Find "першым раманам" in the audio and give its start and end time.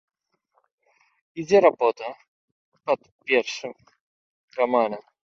3.27-5.03